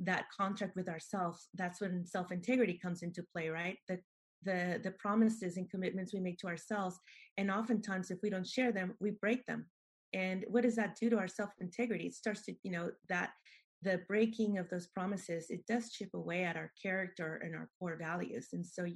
[0.00, 1.48] that contract with ourselves.
[1.54, 3.76] That's when self integrity comes into play, right?
[3.88, 4.00] The
[4.44, 6.98] the the promises and commitments we make to ourselves
[7.38, 9.66] and oftentimes if we don't share them we break them
[10.12, 13.30] and what does that do to our self integrity it starts to you know that
[13.84, 17.96] the breaking of those promises it does chip away at our character and our core
[17.96, 18.48] values.
[18.52, 18.86] And so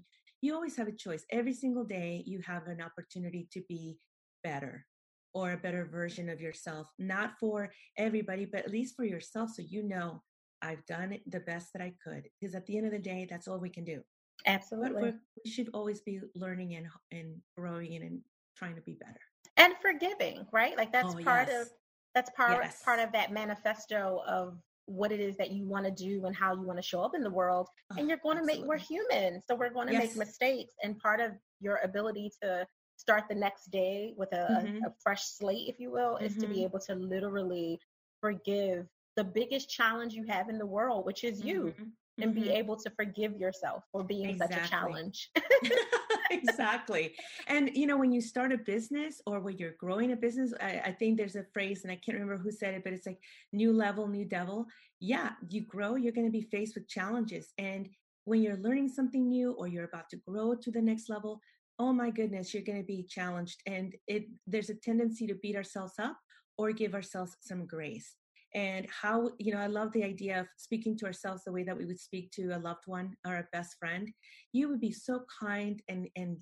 [0.41, 1.25] you always have a choice.
[1.31, 3.99] Every single day you have an opportunity to be
[4.43, 4.87] better
[5.35, 9.63] or a better version of yourself not for everybody but at least for yourself so
[9.69, 10.23] you know
[10.63, 13.47] i've done the best that i could because at the end of the day that's
[13.47, 14.01] all we can do.
[14.47, 15.15] Absolutely.
[15.45, 18.21] we should always be learning and and growing and
[18.57, 19.21] trying to be better.
[19.57, 20.77] And forgiving right?
[20.77, 21.63] Like that's oh, part yes.
[21.63, 21.69] of
[22.15, 22.83] that's part yes.
[22.85, 26.55] part of that manifesto of what it is that you want to do and how
[26.55, 29.43] you want to show up in the world and you're going to make we're human
[29.47, 30.03] so we're going to yes.
[30.03, 34.85] make mistakes and part of your ability to start the next day with a, mm-hmm.
[34.85, 36.25] a, a fresh slate if you will mm-hmm.
[36.25, 36.65] is to be mm-hmm.
[36.65, 37.79] able to literally
[38.23, 41.85] forgive the biggest challenge you have in the world which is you mm-hmm.
[42.21, 42.51] And be mm-hmm.
[42.51, 44.57] able to forgive yourself for being exactly.
[44.57, 45.31] such a challenge
[46.31, 47.15] exactly.
[47.47, 50.83] And you know, when you start a business or when you're growing a business, I,
[50.87, 53.19] I, think there's a phrase, and I can't remember who said it, but it's like
[53.53, 54.67] new level, new devil.
[55.01, 57.53] Yeah, you grow, you're going to be faced with challenges.
[57.59, 57.89] And
[58.25, 61.41] when you're learning something new or you're about to grow to the next level,
[61.79, 63.63] oh my goodness, you're going to be challenged.
[63.67, 66.19] And it there's a tendency to beat ourselves up
[66.57, 68.17] or give ourselves some grace
[68.55, 71.77] and how you know i love the idea of speaking to ourselves the way that
[71.77, 74.11] we would speak to a loved one or a best friend.
[74.53, 76.37] You would be so kind and and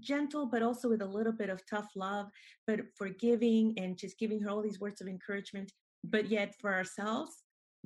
[0.00, 2.26] gentle but also with a little bit of tough love
[2.66, 5.72] but forgiving and just giving her all these words of encouragement.
[6.04, 7.32] But yet for ourselves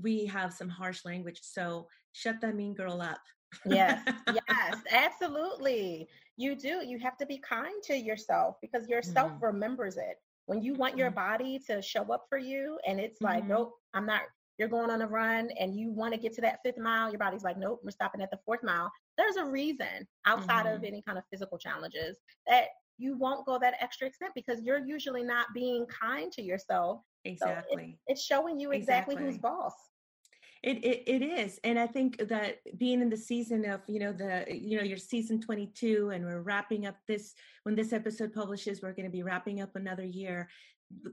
[0.00, 3.20] we have some harsh language so shut that mean girl up.
[3.66, 4.02] Yes
[4.48, 6.08] yes absolutely.
[6.36, 9.42] You do you have to be kind to yourself because yourself mm.
[9.42, 10.16] remembers it
[10.48, 11.16] when you want your mm-hmm.
[11.16, 13.50] body to show up for you and it's like, mm-hmm.
[13.50, 14.22] nope, I'm not,
[14.58, 17.18] you're going on a run and you want to get to that fifth mile, your
[17.18, 18.90] body's like, nope, we're stopping at the fourth mile.
[19.18, 20.76] There's a reason outside mm-hmm.
[20.76, 24.84] of any kind of physical challenges that you won't go that extra extent because you're
[24.84, 27.02] usually not being kind to yourself.
[27.26, 27.76] Exactly.
[27.76, 29.74] So it, it's showing you exactly, exactly who's boss.
[30.62, 34.12] It, it it is, and I think that being in the season of you know
[34.12, 38.32] the you know your season twenty two, and we're wrapping up this when this episode
[38.32, 40.48] publishes, we're going to be wrapping up another year.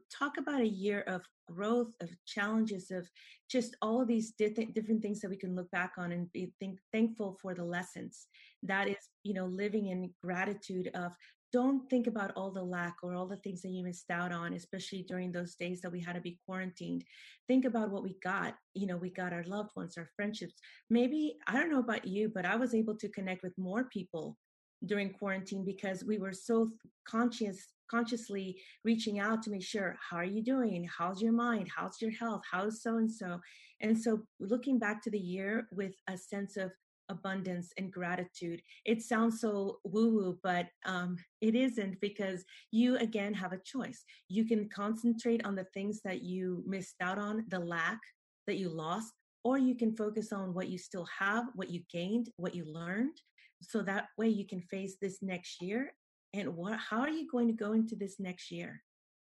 [0.10, 3.08] Talk about a year of growth, of challenges, of
[3.50, 6.52] just all of these different different things that we can look back on and be
[6.60, 8.28] think, thankful for the lessons.
[8.64, 11.14] That is, you know, living in gratitude of
[11.56, 14.52] don't think about all the lack or all the things that you missed out on,
[14.52, 17.06] especially during those days that we had to be quarantined.
[17.48, 18.56] Think about what we got.
[18.74, 20.56] You know, we got our loved ones, our friendships.
[20.89, 24.38] Maybe, I don't know about you, but I was able to connect with more people
[24.86, 26.72] during quarantine because we were so
[27.08, 27.58] conscious
[27.89, 32.12] consciously reaching out to make sure how are you doing how's your mind how's your
[32.12, 33.39] health how's so and so
[33.82, 36.72] and so looking back to the year with a sense of
[37.10, 38.62] abundance and gratitude.
[38.86, 44.04] It sounds so woo woo, but um, it isn't because you again have a choice.
[44.28, 48.00] You can concentrate on the things that you missed out on, the lack
[48.48, 49.13] that you lost,
[49.44, 53.22] or you can focus on what you still have, what you gained, what you learned.
[53.62, 55.94] So that way you can face this next year.
[56.34, 58.82] And what, how are you going to go into this next year?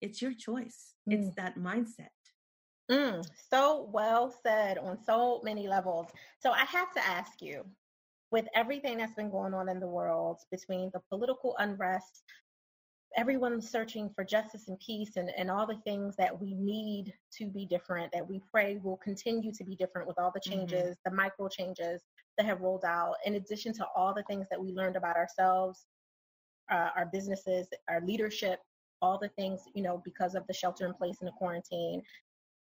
[0.02, 0.94] It's your choice.
[1.10, 1.14] Mm.
[1.14, 2.15] It's that mindset.
[2.92, 6.08] Mm, so well said on so many levels.
[6.40, 7.66] So I have to ask you,
[8.32, 12.24] with everything that's been going on in the world between the political unrest,
[13.16, 17.48] everyone searching for justice and peace and, and all the things that we need to
[17.48, 20.60] be different, that we pray will continue to be different with all the mm-hmm.
[20.60, 21.10] changes, mm-hmm.
[21.10, 22.02] the micro changes
[22.38, 25.86] that have rolled out, in addition to all the things that we learned about ourselves,
[26.70, 28.60] uh, our businesses, our leadership,
[29.02, 32.02] all the things, you know, because of the shelter in place and the quarantine,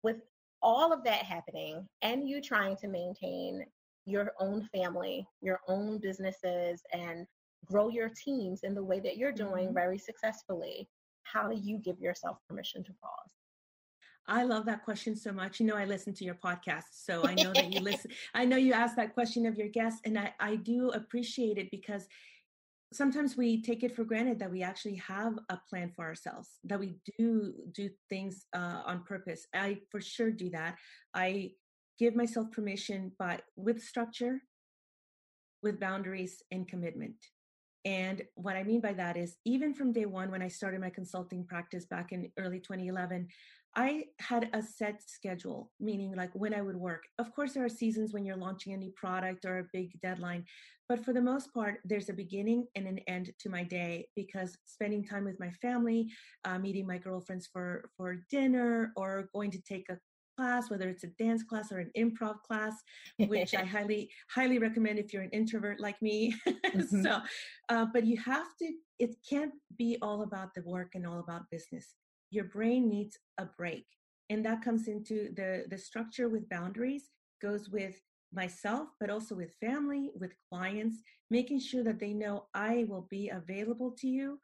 [0.03, 0.17] with
[0.63, 3.65] all of that happening and you trying to maintain
[4.07, 7.27] your own family, your own businesses, and
[7.67, 9.75] grow your teams in the way that you're doing mm-hmm.
[9.75, 10.89] very successfully,
[11.23, 13.33] how do you give yourself permission to pause?
[14.27, 15.59] I love that question so much.
[15.59, 18.13] You know, I listen to your podcast, so I know that you listen.
[18.33, 21.71] I know you ask that question of your guests, and I, I do appreciate it
[21.71, 22.07] because
[22.93, 26.81] sometimes we take it for granted that we actually have a plan for ourselves that
[26.81, 29.47] we do do things uh, on purpose.
[29.55, 30.77] I for sure do that.
[31.15, 31.53] I
[31.99, 34.41] give myself permission but with structure
[35.63, 37.17] with boundaries and commitment.
[37.85, 40.91] And what i mean by that is even from day one when i started my
[40.91, 43.27] consulting practice back in early 2011
[43.77, 47.05] I had a set schedule, meaning like when I would work.
[47.19, 50.45] Of course, there are seasons when you're launching a new product or a big deadline,
[50.89, 54.57] but for the most part, there's a beginning and an end to my day because
[54.65, 56.09] spending time with my family,
[56.45, 59.99] uh, meeting my girlfriends for for dinner, or going to take a
[60.41, 62.75] class, whether it's a dance class or an improv class,
[63.19, 66.35] which I highly, highly recommend if you're an introvert like me.
[66.71, 67.03] Mm-hmm.
[67.03, 67.19] so,
[67.69, 71.51] uh, but you have to, it can't be all about the work and all about
[71.51, 71.97] business.
[72.31, 73.87] Your brain needs a break.
[74.29, 77.11] And that comes into the, the structure with boundaries,
[77.43, 78.01] goes with
[78.33, 83.29] myself, but also with family, with clients, making sure that they know I will be
[83.29, 84.41] available to you,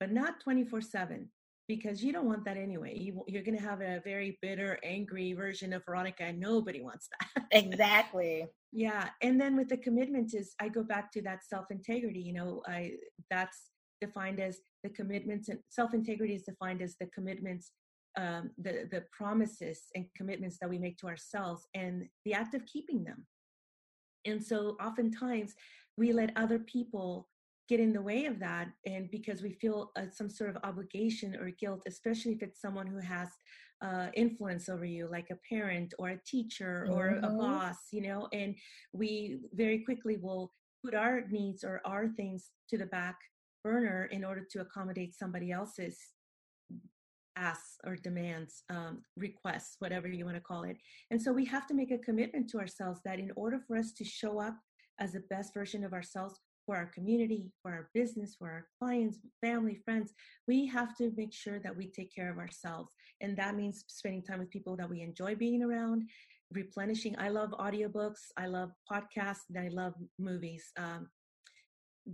[0.00, 1.28] but not 24 7
[1.66, 2.96] because you don't want that anyway.
[2.96, 7.08] You, are going to have a very bitter, angry version of Veronica, and nobody wants
[7.08, 7.44] that.
[7.52, 8.46] exactly.
[8.72, 12.20] yeah, and then with the commitment is I go back to that self integrity.
[12.20, 12.92] You know, I
[13.30, 17.72] that's defined as the commitments, and self integrity is defined as the commitments,
[18.16, 22.64] um, the the promises and commitments that we make to ourselves, and the act of
[22.66, 23.26] keeping them.
[24.26, 25.54] And so, oftentimes,
[25.96, 27.28] we let other people
[27.68, 31.34] get in the way of that and because we feel uh, some sort of obligation
[31.34, 33.28] or guilt especially if it's someone who has
[33.82, 37.24] uh, influence over you like a parent or a teacher or mm-hmm.
[37.24, 38.54] a boss you know and
[38.92, 40.52] we very quickly will
[40.84, 43.16] put our needs or our things to the back
[43.64, 45.98] burner in order to accommodate somebody else's
[47.36, 50.76] asks or demands um, requests whatever you want to call it
[51.10, 53.92] and so we have to make a commitment to ourselves that in order for us
[53.92, 54.54] to show up
[55.00, 59.18] as the best version of ourselves for our community, for our business, for our clients,
[59.40, 60.12] family, friends,
[60.48, 62.90] we have to make sure that we take care of ourselves.
[63.20, 66.04] And that means spending time with people that we enjoy being around,
[66.52, 67.16] replenishing.
[67.18, 70.64] I love audiobooks, I love podcasts, and I love movies.
[70.78, 71.08] Um,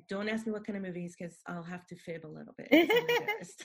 [0.09, 2.68] don't ask me what kind of movies because I'll have to fib a little bit.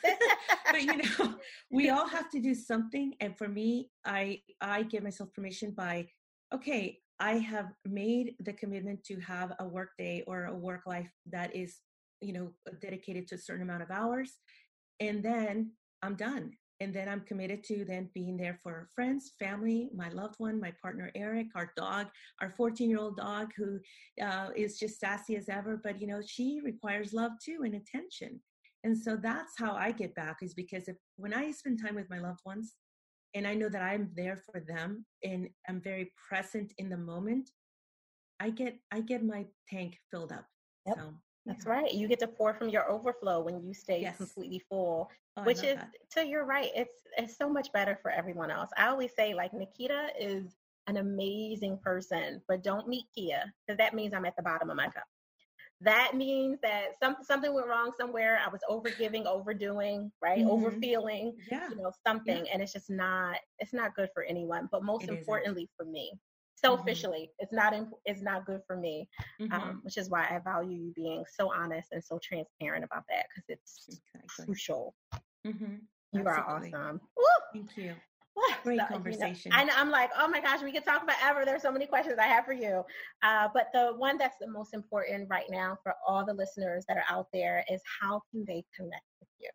[0.71, 1.35] but you know,
[1.71, 3.13] we all have to do something.
[3.19, 6.07] And for me, I I give myself permission by,
[6.53, 11.09] okay, I have made the commitment to have a work day or a work life
[11.31, 11.79] that is,
[12.21, 14.33] you know, dedicated to a certain amount of hours.
[14.99, 16.51] And then I'm done.
[16.81, 20.73] And then I'm committed to then being there for friends, family, my loved one, my
[20.81, 22.07] partner Eric, our dog,
[22.41, 23.79] our 14 year old dog who
[24.21, 25.79] uh, is just sassy as ever.
[25.81, 28.41] But, you know, she requires love too and attention.
[28.83, 32.09] And so that's how I get back is because if when I spend time with
[32.09, 32.75] my loved ones,
[33.35, 37.49] and I know that I'm there for them and I'm very present in the moment,
[38.39, 40.45] I get I get my tank filled up.
[40.87, 40.95] Yep.
[40.97, 41.13] So
[41.45, 41.71] that's yeah.
[41.71, 41.93] right.
[41.93, 44.17] You get to pour from your overflow when you stay yes.
[44.17, 45.91] completely full, oh, which is that.
[46.09, 46.69] so you're right.
[46.75, 48.69] It's it's so much better for everyone else.
[48.77, 50.55] I always say like Nikita is
[50.87, 54.77] an amazing person, but don't meet Kia because that means I'm at the bottom of
[54.77, 55.05] my cup
[55.81, 58.39] that means that some, something went wrong somewhere.
[58.43, 60.39] I was overgiving, overdoing, right?
[60.39, 60.49] Mm-hmm.
[60.49, 61.69] Overfeeling, yeah.
[61.69, 62.45] you know, something.
[62.45, 62.51] Yeah.
[62.53, 65.75] And it's just not, it's not good for anyone, but most it importantly isn't.
[65.77, 66.13] for me.
[66.63, 66.75] Mm-hmm.
[66.75, 67.73] Selfishly, it's not
[68.05, 69.09] it's not good for me,
[69.41, 69.53] um, mm-hmm.
[69.53, 73.25] um, which is why I value you being so honest and so transparent about that
[73.29, 74.45] because it's exactly.
[74.45, 74.95] crucial.
[75.45, 75.75] Mm-hmm.
[76.13, 76.73] You Absolutely.
[76.73, 77.01] are awesome.
[77.17, 77.23] Woo!
[77.53, 77.93] Thank you.
[78.63, 79.51] Great so, conversation.
[79.51, 81.45] You know, I'm like, oh my gosh, we could talk forever.
[81.45, 82.83] There's so many questions I have for you.
[83.23, 86.97] Uh, but the one that's the most important right now for all the listeners that
[86.97, 89.49] are out there is how can they connect with you?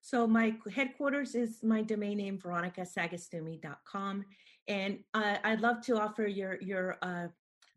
[0.00, 4.24] So my headquarters is my domain name, veronicasagastume.com.
[4.70, 7.26] And uh, I'd love to offer your, your uh,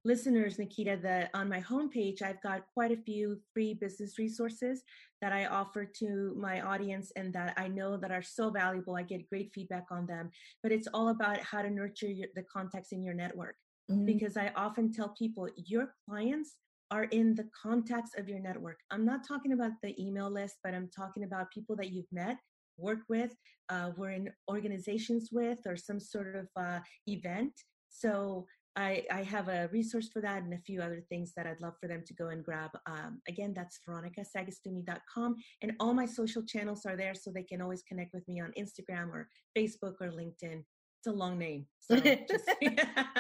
[0.06, 4.84] listeners, Naketa, that on my homepage, I've got quite a few free business resources
[5.20, 8.96] that I offer to my audience and that I know that are so valuable.
[8.96, 10.30] I get great feedback on them,
[10.62, 13.56] but it's all about how to nurture your, the contacts in your network.
[13.90, 14.06] Mm-hmm.
[14.06, 16.58] Because I often tell people, your clients
[16.92, 18.78] are in the contacts of your network.
[18.92, 22.38] I'm not talking about the email list, but I'm talking about people that you've met,
[22.78, 23.36] worked with,
[23.70, 27.54] uh, were in organizations with, or some sort of uh, event.
[27.90, 31.62] So I, I have a resource for that and a few other things that I'd
[31.62, 32.72] love for them to go and grab.
[32.88, 35.36] Um, again, that's veronicasagastume.com.
[35.62, 38.52] And all my social channels are there so they can always connect with me on
[38.58, 40.64] Instagram or Facebook or LinkedIn.
[41.00, 41.68] It's a long name.
[41.80, 42.50] So just,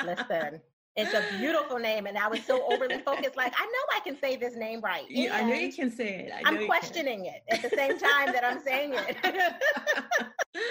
[0.04, 0.62] Listen,
[0.96, 2.06] it's a beautiful name.
[2.06, 5.06] And I was so overly focused, like, I know I can say this name right.
[5.10, 6.32] Yeah, I know you can say it.
[6.34, 9.18] I am questioning it at the same time that I'm saying it.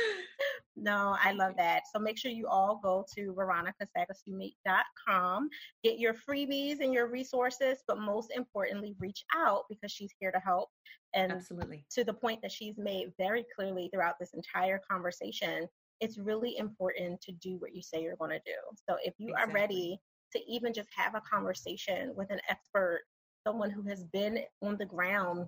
[0.83, 1.83] No, I love that.
[1.93, 5.49] So make sure you all go to veronicasagastume.com,
[5.85, 10.41] get your freebies and your resources, but most importantly, reach out because she's here to
[10.41, 10.71] help.
[11.15, 15.69] And absolutely to the point that she's made very clearly throughout this entire conversation,
[16.01, 18.57] it's really important to do what you say you're going to do.
[18.89, 19.53] So if you exactly.
[19.53, 20.01] are ready
[20.33, 23.03] to even just have a conversation with an expert,
[23.47, 25.47] someone who has been on the ground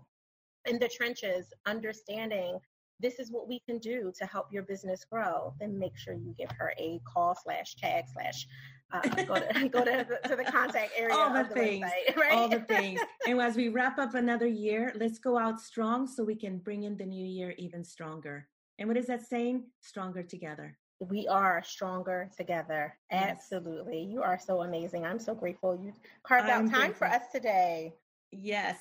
[0.66, 2.59] in the trenches, understanding
[3.01, 6.35] this is what we can do to help your business grow, then make sure you
[6.39, 8.47] give her a call slash tag slash
[8.93, 11.14] uh, go to go to the, to the contact area.
[11.14, 12.32] All the, the things, website, right?
[12.39, 13.01] all the things.
[13.26, 16.85] And as we wrap up another year, let's go out strong so we can bring
[16.85, 18.49] in the new year even stronger.
[18.78, 19.64] And what is that saying?
[19.80, 20.76] Stronger together.
[21.01, 22.97] We are stronger together.
[23.11, 23.30] Yes.
[23.30, 24.03] Absolutely.
[24.03, 25.05] You are so amazing.
[25.05, 25.92] I'm so grateful you
[26.22, 26.95] carved out time grateful.
[26.95, 27.95] for us today.
[28.30, 28.78] Yes.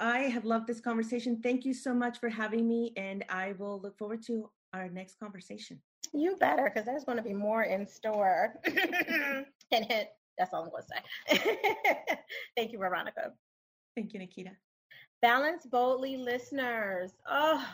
[0.00, 1.40] I have loved this conversation.
[1.42, 5.18] Thank you so much for having me, and I will look forward to our next
[5.20, 5.80] conversation.
[6.12, 8.54] You better, because there's going to be more in store.
[8.64, 10.08] hint, hint.
[10.38, 11.58] That's all I'm going to say.
[12.56, 13.32] Thank you, Veronica.
[13.94, 14.50] Thank you, Naketa.
[15.20, 17.12] Balance Boldly listeners.
[17.30, 17.64] Oh,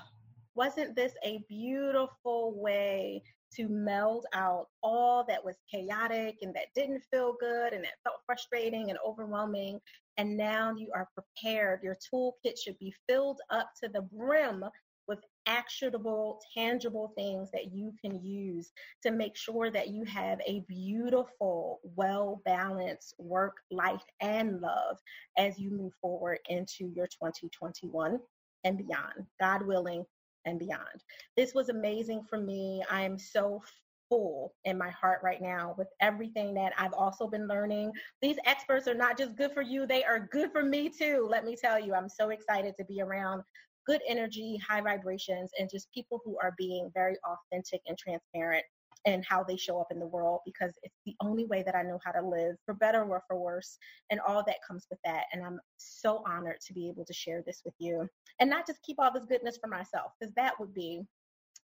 [0.58, 3.22] wasn't this a beautiful way
[3.54, 8.16] to meld out all that was chaotic and that didn't feel good and that felt
[8.26, 9.78] frustrating and overwhelming?
[10.16, 11.84] And now you are prepared.
[11.84, 14.64] Your toolkit should be filled up to the brim
[15.06, 18.72] with actionable, tangible things that you can use
[19.04, 24.96] to make sure that you have a beautiful, well balanced work, life, and love
[25.38, 28.18] as you move forward into your 2021
[28.64, 29.24] and beyond.
[29.40, 30.04] God willing,
[30.44, 31.04] and beyond.
[31.36, 32.82] This was amazing for me.
[32.90, 33.62] I am so
[34.08, 37.92] full in my heart right now with everything that I've also been learning.
[38.22, 41.26] These experts are not just good for you, they are good for me too.
[41.30, 43.42] Let me tell you, I'm so excited to be around
[43.86, 48.64] good energy, high vibrations, and just people who are being very authentic and transparent
[49.06, 51.82] and how they show up in the world because it's the only way that I
[51.82, 53.78] know how to live, for better or for worse,
[54.10, 55.24] and all that comes with that.
[55.32, 58.08] And I'm so honored to be able to share this with you
[58.40, 61.02] and not just keep all this goodness for myself because that would be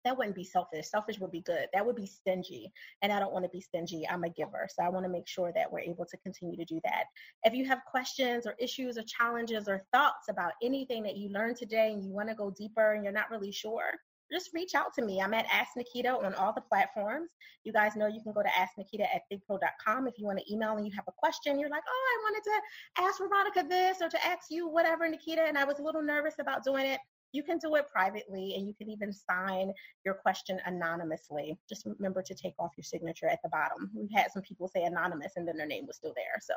[0.05, 0.89] that wouldn't be selfish.
[0.89, 1.67] Selfish would be good.
[1.73, 2.71] That would be stingy.
[3.01, 4.07] And I don't want to be stingy.
[4.07, 4.67] I'm a giver.
[4.69, 7.05] So I want to make sure that we're able to continue to do that.
[7.43, 11.57] If you have questions or issues or challenges or thoughts about anything that you learned
[11.57, 13.91] today and you want to go deeper and you're not really sure,
[14.31, 15.21] just reach out to me.
[15.21, 17.29] I'm at Ask Naketa on all the platforms.
[17.63, 20.77] You guys know you can go to asknaketa at thigpro.com if you want to email
[20.77, 21.59] and you have a question.
[21.59, 25.47] You're like, oh, I wanted to ask Veronica this or to ask you whatever, Naketa,
[25.47, 26.99] and I was a little nervous about doing it
[27.31, 29.71] you can do it privately and you can even sign
[30.05, 31.57] your question anonymously.
[31.67, 33.89] Just remember to take off your signature at the bottom.
[33.95, 36.39] We've had some people say anonymous and then their name was still there.
[36.41, 36.53] So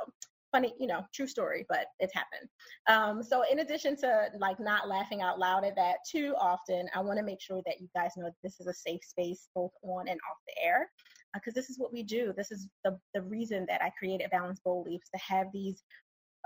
[0.53, 2.49] funny, you know, true story, but it's happened.
[2.89, 7.01] Um, so in addition to like not laughing out loud at that too often, I
[7.01, 10.09] want to make sure that you guys know this is a safe space both on
[10.09, 10.89] and off the air
[11.35, 12.33] because uh, this is what we do.
[12.37, 15.83] This is the, the reason that I created Balance Boldly to have these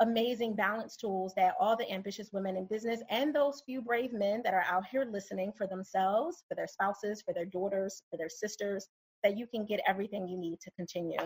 [0.00, 4.42] amazing balance tools that all the ambitious women in business and those few brave men
[4.44, 8.28] that are out here listening for themselves, for their spouses, for their daughters, for their
[8.28, 8.86] sisters,
[9.22, 11.16] that you can get everything you need to continue.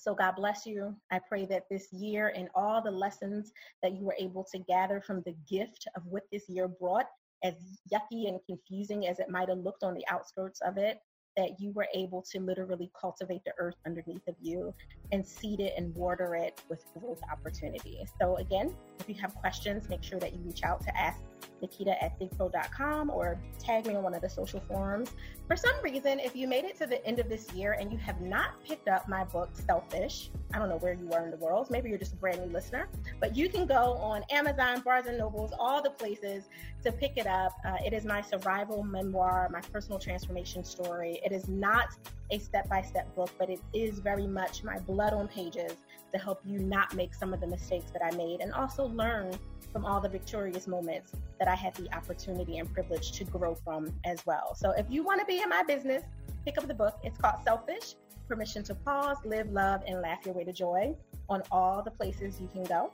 [0.00, 0.96] So, God bless you.
[1.10, 5.02] I pray that this year and all the lessons that you were able to gather
[5.02, 7.04] from the gift of what this year brought,
[7.44, 7.54] as
[7.92, 11.00] yucky and confusing as it might have looked on the outskirts of it,
[11.36, 14.74] that you were able to literally cultivate the earth underneath of you
[15.12, 18.10] and seed it and water it with growth opportunities.
[18.18, 21.20] So, again, if you have questions, make sure that you reach out to ask
[21.62, 25.10] Naketa at thigpro.com or tag me on one of the social forums.
[25.46, 27.98] For some reason, if you made it to the end of this year and you
[27.98, 31.36] have not picked up my book, Selfish, I don't know where you are in the
[31.36, 31.70] world.
[31.70, 32.88] Maybe you're just a brand new listener,
[33.20, 36.48] but you can go on Amazon, Barnes and Nobles, all the places
[36.82, 37.52] to pick it up.
[37.64, 41.20] Uh, it is my survival memoir, my personal transformation story.
[41.24, 41.88] It is not
[42.30, 45.72] a step by step book, but it is very much my blood on pages
[46.12, 49.32] to help you not make some of the mistakes that I made and also learn
[49.72, 53.92] from all the victorious moments that I had the opportunity and privilege to grow from
[54.04, 54.56] as well.
[54.56, 56.02] So if you want to be in my business,
[56.44, 56.98] pick up the book.
[57.04, 57.94] It's called Selfish
[58.30, 60.94] Permission to Pause, Live, Love, and Laugh Your Way to Joy
[61.28, 62.92] on all the places you can go.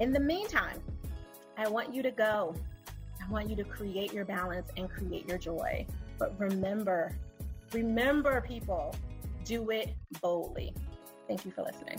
[0.00, 0.80] In the meantime,
[1.58, 2.54] I want you to go.
[3.22, 5.86] I want you to create your balance and create your joy.
[6.18, 7.14] But remember,
[7.70, 8.94] remember, people,
[9.44, 10.72] do it boldly.
[11.26, 11.98] Thank you for listening.